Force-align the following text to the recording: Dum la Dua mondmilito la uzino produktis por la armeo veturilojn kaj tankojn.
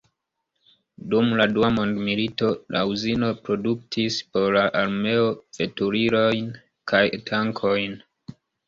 Dum 1.13 1.27
la 1.41 1.45
Dua 1.57 1.69
mondmilito 1.75 2.49
la 2.77 2.81
uzino 2.95 3.31
produktis 3.45 4.19
por 4.33 4.53
la 4.59 4.67
armeo 4.83 5.31
veturilojn 5.61 6.53
kaj 6.95 7.07
tankojn. 7.31 8.01